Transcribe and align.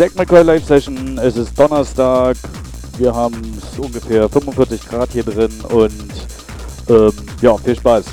Zack 0.00 0.16
McCoy 0.16 0.42
Live 0.42 0.64
Session. 0.64 1.18
Es 1.18 1.36
ist 1.36 1.58
Donnerstag. 1.58 2.34
Wir 2.96 3.14
haben 3.14 3.34
ungefähr 3.76 4.30
45 4.30 4.88
Grad 4.88 5.10
hier 5.12 5.22
drin 5.22 5.52
und 5.68 5.92
ähm, 6.88 7.12
ja, 7.42 7.54
viel 7.58 7.76
Spaß. 7.76 8.06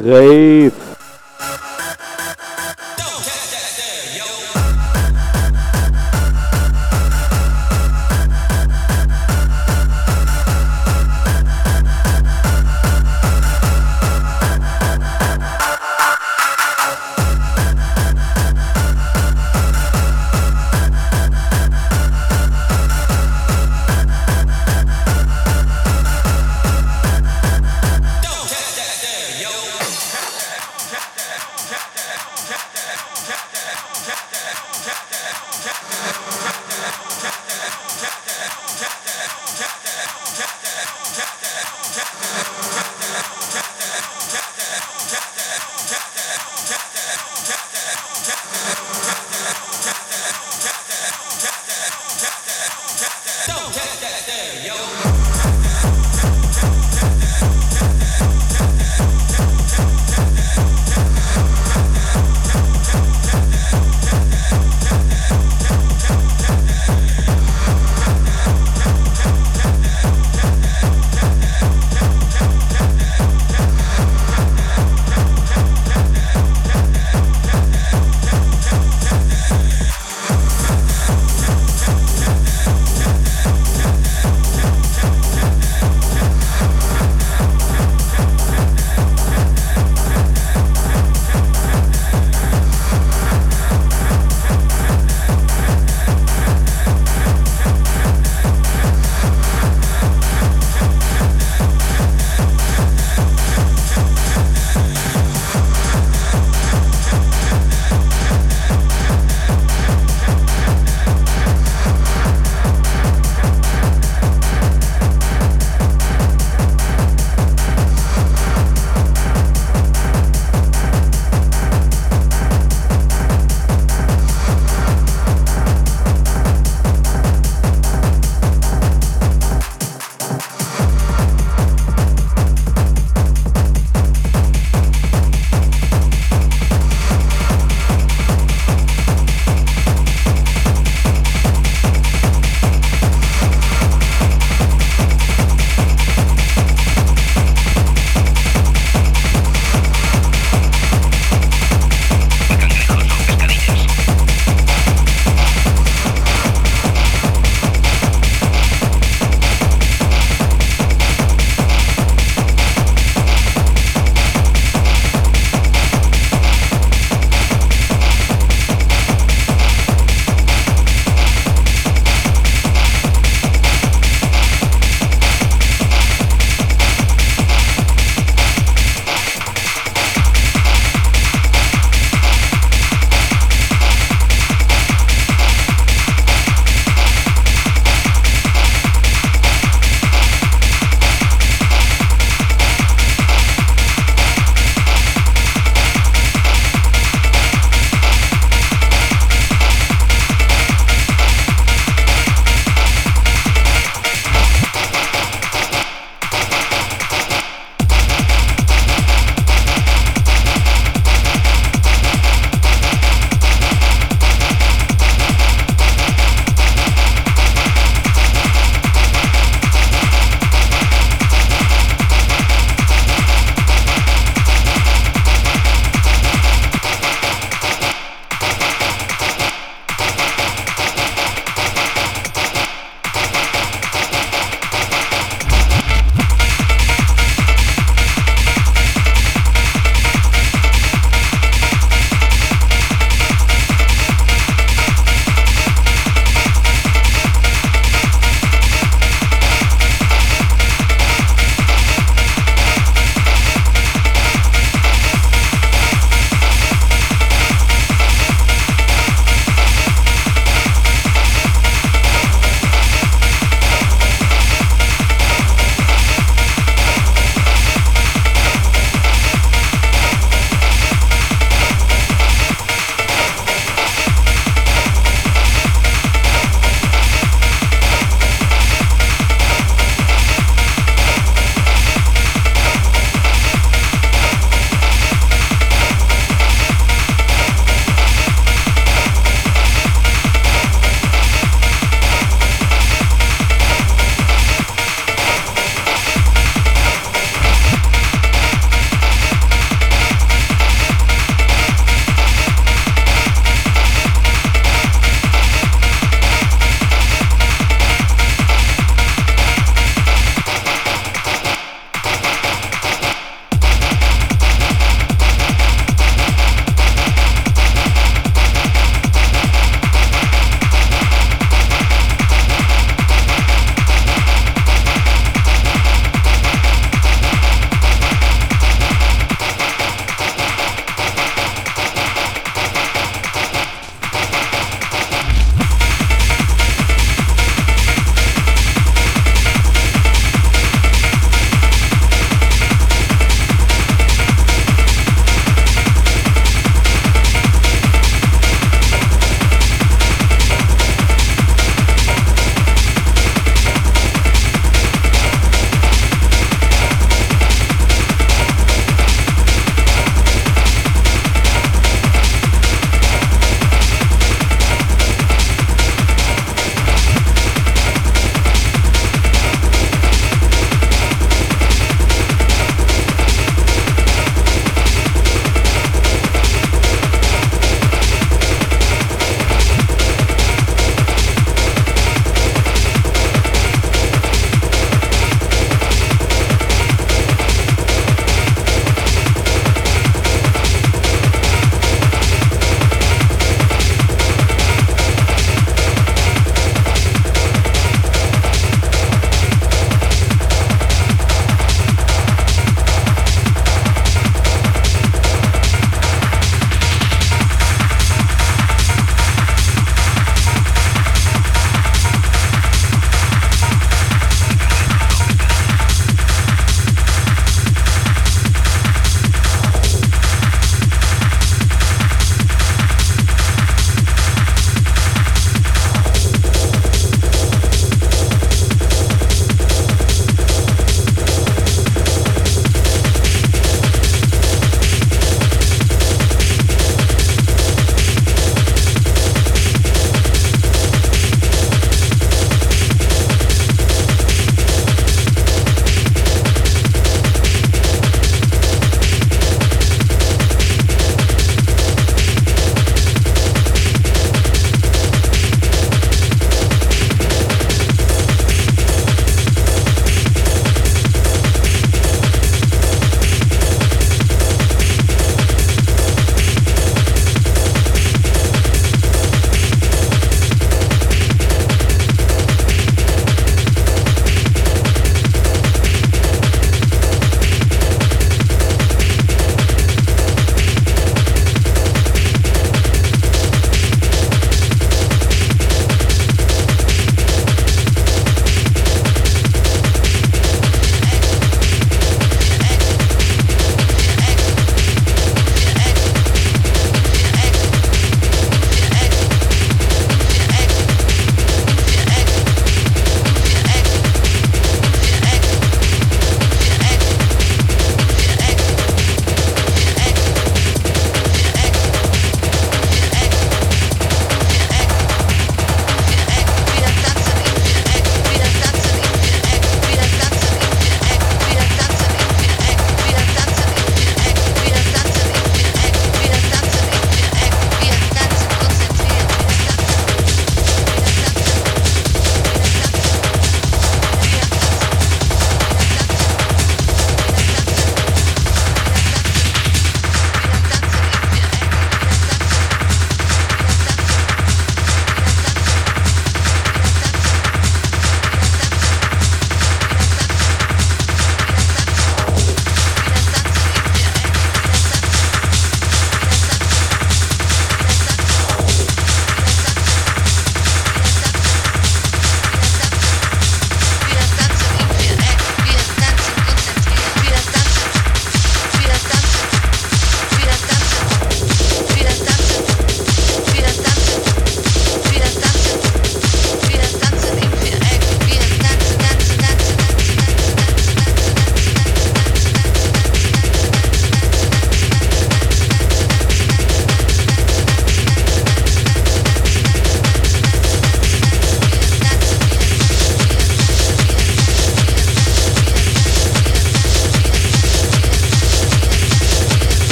reif. 0.00 0.79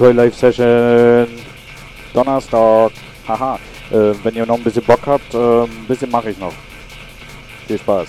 Segment 0.00 0.16
Live 0.16 0.34
Session 0.34 1.28
Donnerstag. 2.14 2.90
Haha. 3.28 3.58
Äh, 3.90 4.14
wenn 4.22 4.34
ihr 4.34 4.46
noch 4.46 4.56
ein 4.56 4.64
bisschen 4.64 4.82
Bock 4.84 5.00
habt, 5.04 5.34
äh, 5.34 5.64
ein 5.64 5.86
bisschen 5.86 6.10
mache 6.10 6.30
ich 6.30 6.38
noch. 6.38 6.54
Viel 7.66 7.78
Spaß. 7.78 8.08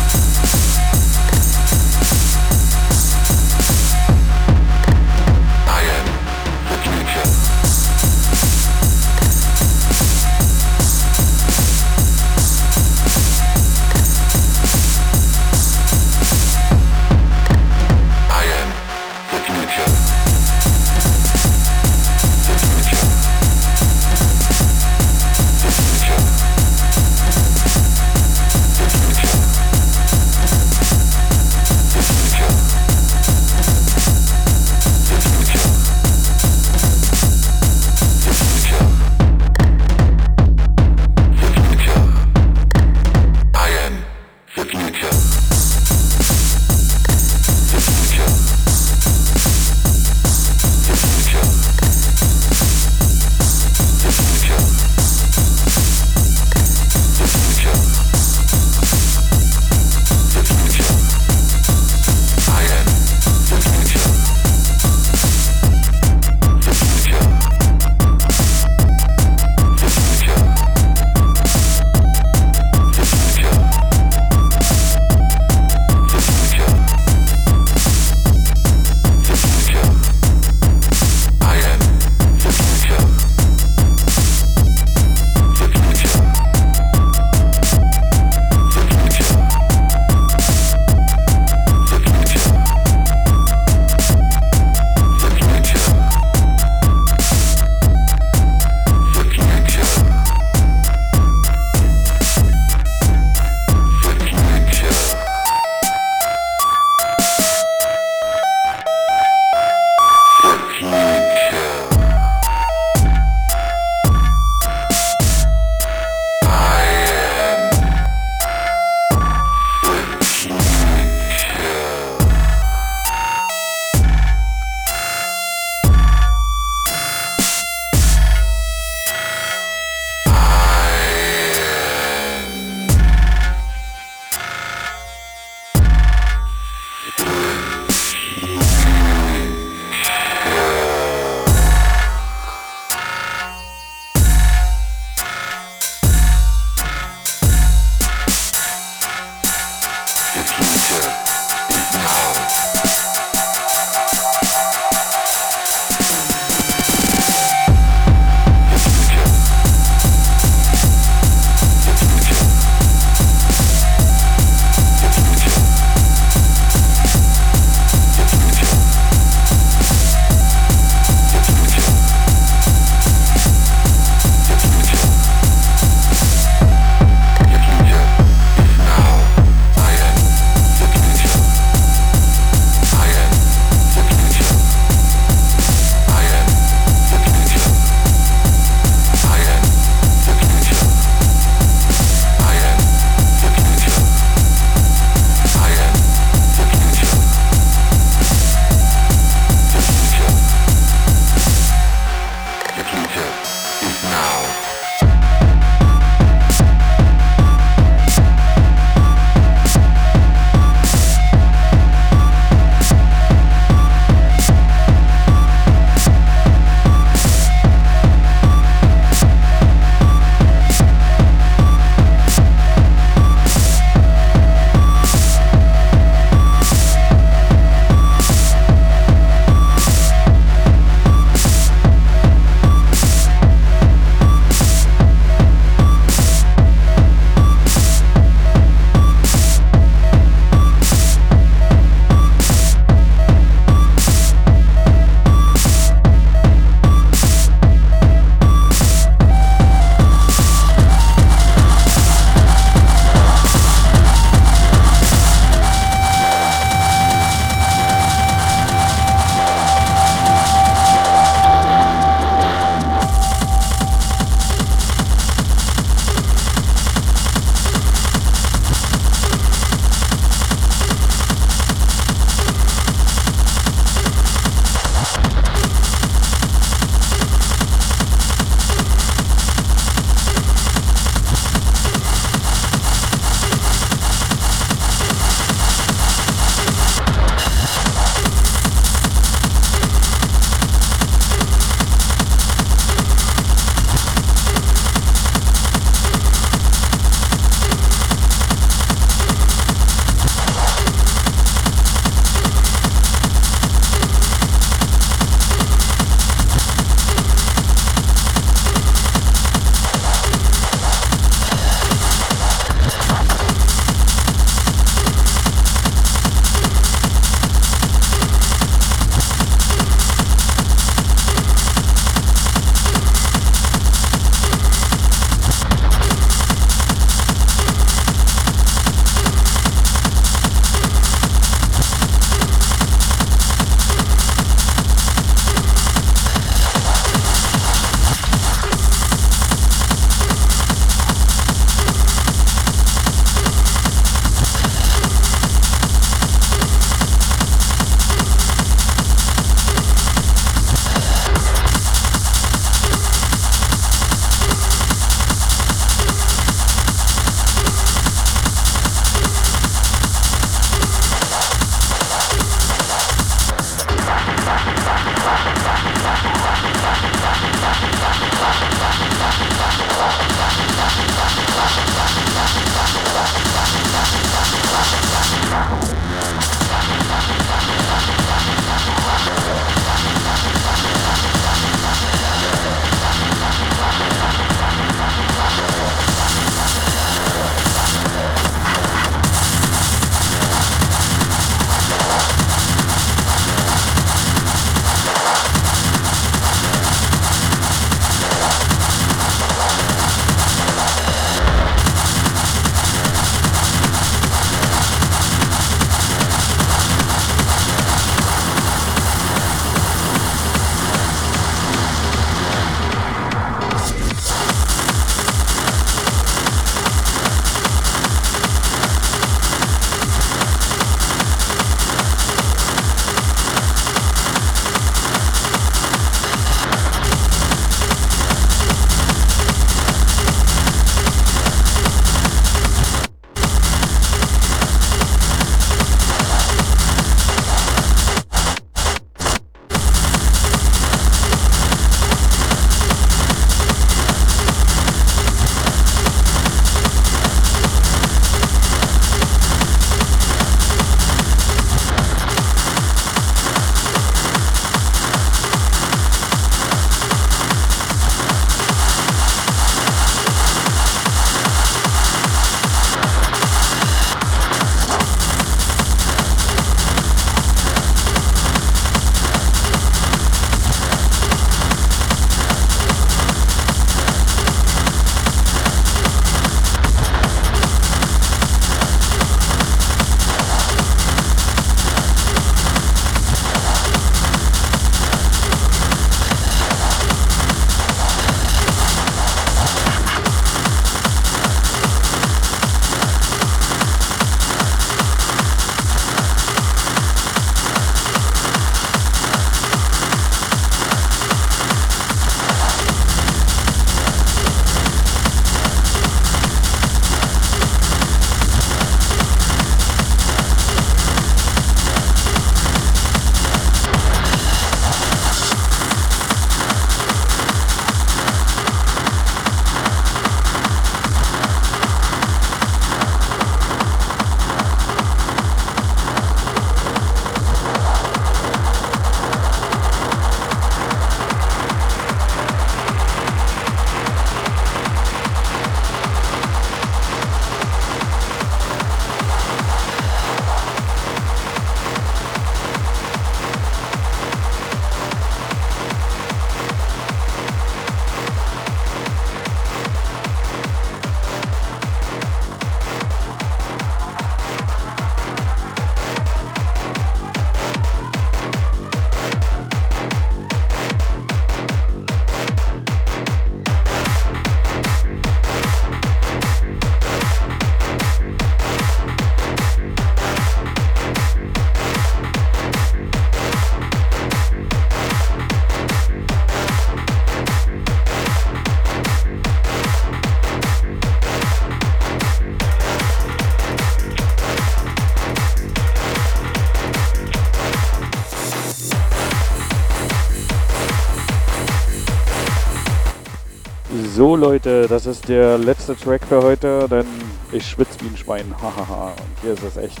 So 594.16 594.34
Leute, 594.34 594.86
das 594.88 595.04
ist 595.04 595.28
der 595.28 595.58
letzte 595.58 595.94
Track 595.94 596.24
für 596.26 596.42
heute, 596.42 596.88
denn 596.90 597.04
ich 597.52 597.68
schwitze 597.68 598.00
wie 598.00 598.06
ein 598.06 598.16
Schwein. 598.16 598.46
Hahaha. 598.62 599.08
Und 599.08 599.42
hier 599.42 599.52
ist 599.52 599.62
es 599.62 599.76
echt 599.76 600.00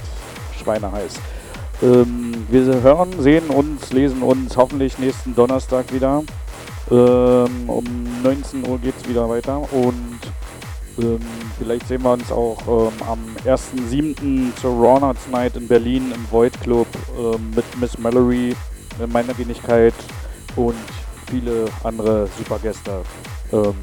schweineheiß. 0.58 1.20
Ähm, 1.82 2.46
wir 2.48 2.80
hören, 2.80 3.10
sehen 3.18 3.48
uns, 3.48 3.92
lesen 3.92 4.22
uns 4.22 4.56
hoffentlich 4.56 4.98
nächsten 4.98 5.34
Donnerstag 5.34 5.92
wieder. 5.92 6.22
Ähm, 6.90 7.68
um 7.68 7.84
19 8.22 8.66
Uhr 8.66 8.78
geht 8.78 8.94
es 8.96 9.06
wieder 9.06 9.28
weiter 9.28 9.58
und 9.70 10.20
ähm, 10.98 11.20
vielleicht 11.58 11.86
sehen 11.86 12.02
wir 12.02 12.12
uns 12.12 12.32
auch 12.32 12.56
ähm, 12.66 12.94
am 13.06 13.20
1.7. 13.44 14.56
zur 14.58 14.70
Ronards 14.70 15.28
Night 15.28 15.56
in 15.56 15.68
Berlin 15.68 16.10
im 16.14 16.26
Void 16.30 16.58
Club 16.62 16.88
ähm, 17.18 17.50
mit 17.54 17.66
Miss 17.78 17.98
Mallory 17.98 18.56
in 18.98 19.12
meiner 19.12 19.36
Wenigkeit 19.36 19.92
und 20.56 20.74
viele 21.28 21.66
andere 21.84 22.28
super 22.38 22.58
Gäste. 22.58 23.02
Ähm, 23.52 23.74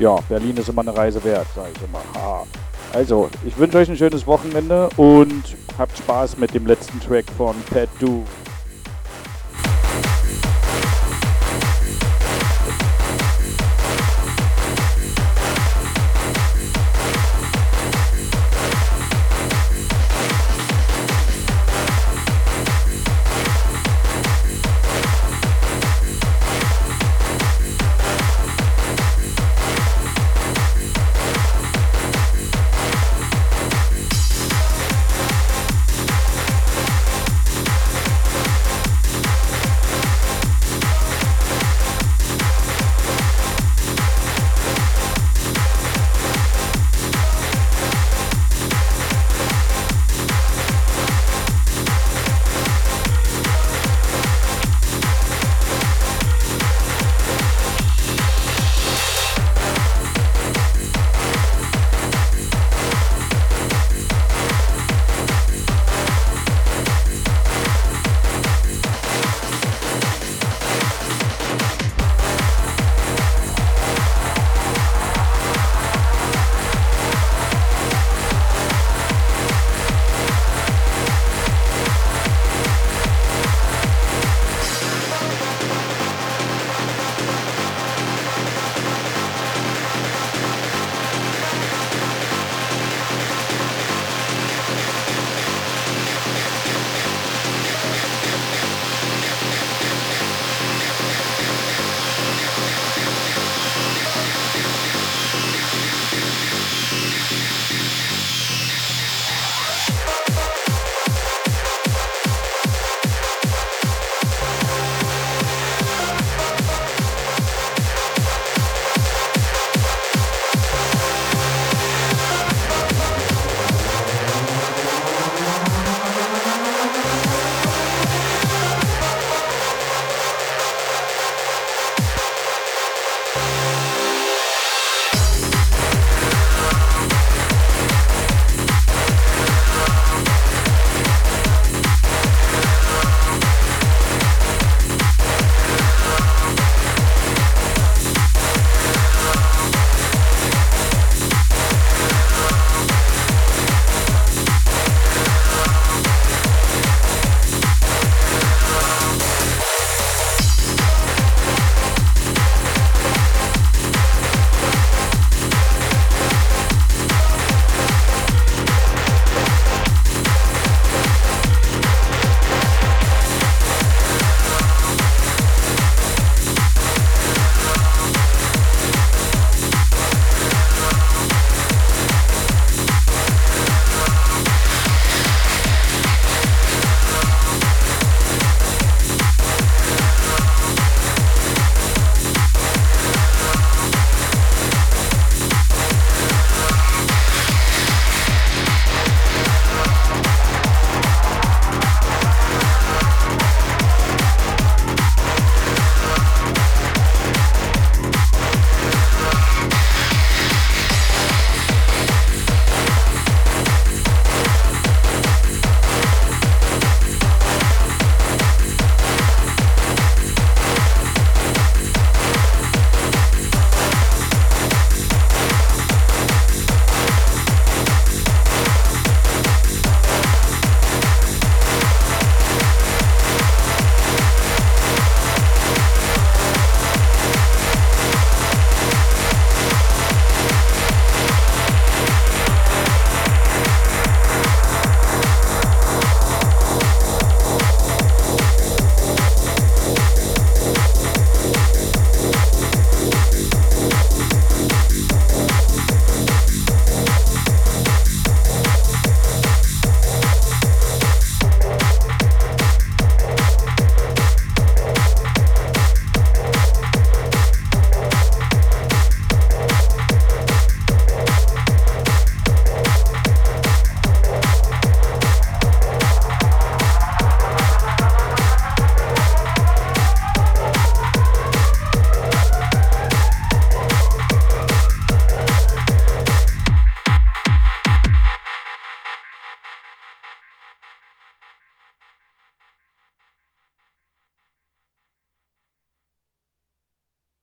ja, 0.00 0.16
Berlin 0.28 0.56
ist 0.56 0.68
immer 0.68 0.80
eine 0.80 0.96
Reise 0.96 1.22
wert, 1.22 1.46
sage 1.54 1.68
ich 1.76 1.82
immer. 1.82 2.00
Ha. 2.14 2.44
Also, 2.92 3.28
ich 3.46 3.56
wünsche 3.56 3.78
euch 3.78 3.88
ein 3.88 3.96
schönes 3.96 4.26
Wochenende 4.26 4.88
und 4.96 5.56
habt 5.78 5.96
Spaß 5.96 6.38
mit 6.38 6.52
dem 6.54 6.66
letzten 6.66 6.98
Track 7.00 7.26
von 7.36 7.54
Pat 7.70 7.88
Do. 8.00 8.24